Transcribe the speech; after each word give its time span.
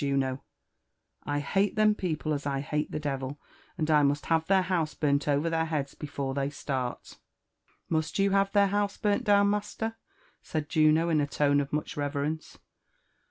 Juno, 0.01 0.41
I 1.27 1.41
hate 1.41 1.75
them 1.75 1.93
people 1.93 2.33
as 2.33 2.47
I 2.47 2.61
hate 2.61 2.89
the 2.89 2.99
devil, 2.99 3.39
and 3.77 3.91
I 3.91 4.01
must 4.01 4.25
have 4.25 4.47
their 4.47 4.63
house 4.63 4.95
burnt 4.95 5.27
over 5.27 5.47
their 5.47 5.65
heads 5.65 5.93
before 5.93 6.33
they 6.33 6.49
start." 6.49 7.19
''Must 7.87 8.17
vou 8.17 8.31
have 8.31 8.51
their 8.51 8.69
house 8.73 8.97
burnt 8.97 9.23
down, 9.25 9.51
master?" 9.51 9.97
said 10.41 10.69
Juno 10.69 11.09
in 11.09 11.21
a 11.21 11.27
tone 11.27 11.61
of 11.61 11.71
much 11.71 11.95
reverence. 11.97 12.57